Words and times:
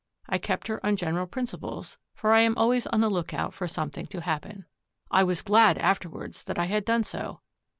I 0.27 0.39
kept 0.39 0.65
her 0.65 0.83
on 0.83 0.95
general 0.95 1.27
principles, 1.27 1.99
for 2.15 2.33
I 2.33 2.39
am 2.41 2.57
always 2.57 2.87
on 2.87 3.01
the 3.01 3.07
lookout 3.11 3.53
for 3.53 3.67
something 3.67 4.07
to 4.07 4.21
happen. 4.21 4.65
I 5.11 5.23
was 5.23 5.43
glad 5.43 5.77
afterwards 5.77 6.43
that 6.45 6.57
I 6.57 6.65
had 6.65 6.85
done 6.85 7.03
so. 7.03 7.41